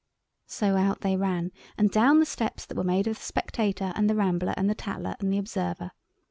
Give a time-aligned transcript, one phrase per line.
[0.47, 4.09] So out they ran and down the steps that were made of the "Spectator" and
[4.09, 5.91] the "Rambler" and the "Tatler" and the "Observer."